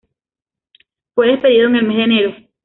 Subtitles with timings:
[1.13, 2.35] Fue despedido en el mes de enero.